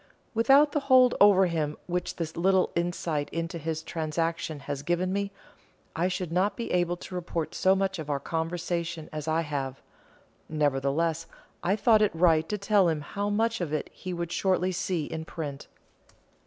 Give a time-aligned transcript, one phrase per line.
[0.33, 5.31] Without the hold over him which this little insight into his transactions has given me,
[5.95, 9.79] I should not be able to report so much of our conversation as I have.
[10.49, 11.27] Nevertheless
[11.61, 15.05] I thought it right to tell him how much of it he would shortly see
[15.05, 15.67] in print.